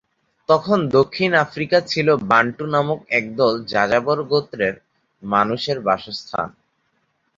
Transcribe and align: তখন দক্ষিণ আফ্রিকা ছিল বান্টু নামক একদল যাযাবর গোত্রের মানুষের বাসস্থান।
তখন 0.49 0.79
দক্ষিণ 0.97 1.31
আফ্রিকা 1.45 1.77
ছিল 1.91 2.07
বান্টু 2.29 2.65
নামক 2.73 2.99
একদল 3.19 3.53
যাযাবর 3.71 4.19
গোত্রের 4.31 4.75
মানুষের 5.23 5.77
বাসস্থান। 5.87 6.49